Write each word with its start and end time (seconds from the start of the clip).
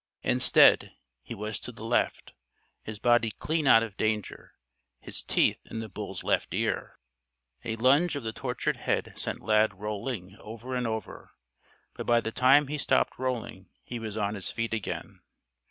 Instead, 0.23 0.93
he 1.21 1.35
was 1.35 1.59
to 1.59 1.71
the 1.71 1.83
left, 1.83 2.33
his 2.81 2.97
body 2.97 3.29
clean 3.29 3.67
out 3.67 3.83
of 3.83 3.95
danger, 3.97 4.55
his 4.99 5.21
teeth 5.21 5.59
in 5.65 5.79
the 5.79 5.87
bull's 5.89 6.23
left 6.23 6.55
ear. 6.55 6.97
A 7.63 7.75
lunge 7.75 8.15
of 8.15 8.23
the 8.23 8.33
tortured 8.33 8.77
head 8.77 9.13
sent 9.15 9.41
Lad 9.43 9.75
rolling 9.79 10.35
over 10.39 10.73
and 10.73 10.87
over. 10.87 11.33
But 11.93 12.07
by 12.07 12.19
the 12.19 12.31
time 12.31 12.65
he 12.65 12.79
stopped 12.79 13.19
rolling 13.19 13.69
he 13.83 13.99
was 13.99 14.17
on 14.17 14.33
his 14.33 14.49
feet 14.49 14.73
again. 14.73 15.21